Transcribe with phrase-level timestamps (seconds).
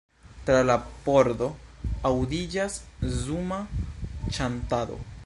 [0.45, 0.77] Tra la
[1.09, 1.49] pordo
[2.11, 2.79] aŭdiĝas
[3.21, 3.63] zuma
[4.39, 5.03] ĉantado.